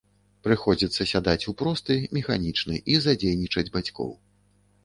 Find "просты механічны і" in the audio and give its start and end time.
1.59-2.99